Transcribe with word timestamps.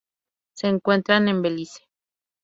Se 0.55 0.65
encuentran 0.65 1.27
en 1.27 1.43
Belice. 1.43 1.87